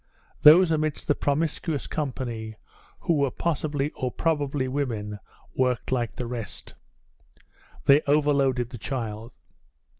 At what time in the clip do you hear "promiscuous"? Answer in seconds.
1.13-1.85